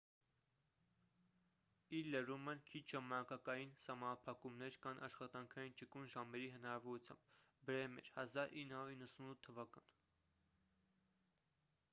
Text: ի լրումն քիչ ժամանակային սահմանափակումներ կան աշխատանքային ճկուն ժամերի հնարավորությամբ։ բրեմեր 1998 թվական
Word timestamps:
ի 1.97 1.99
լրումն 2.13 2.63
քիչ 2.69 2.81
ժամանակային 2.91 3.75
սահմանափակումներ 3.83 4.79
կան 4.87 5.03
աշխատանքային 5.09 5.77
ճկուն 5.83 6.09
ժամերի 6.15 6.49
հնարավորությամբ։ 6.57 7.29
բրեմեր 7.69 8.11
1998 8.25 9.41
թվական 9.47 9.89